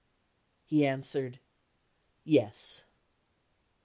[0.65, 1.37] He answered:
[2.23, 2.85] "Yes."